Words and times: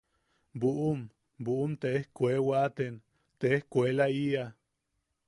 “buʼum... 0.61 0.99
buʼum 1.43 1.71
te 1.83 1.87
ejkue... 1.99 2.31
waatem 2.47 2.95
te 3.39 3.47
ejkuelaʼiʼa. 3.57 4.45